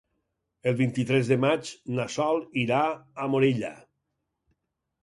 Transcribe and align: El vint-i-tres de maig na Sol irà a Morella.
El 0.71 0.77
vint-i-tres 0.79 1.29
de 1.33 1.37
maig 1.45 1.71
na 1.99 2.09
Sol 2.17 2.43
irà 2.65 2.83
a 3.27 3.31
Morella. 3.35 3.73